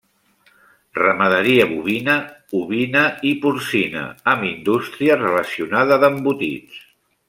[0.99, 2.17] Ramaderia bovina,
[2.61, 6.87] ovina i porcina amb indústria relacionada d'embotits.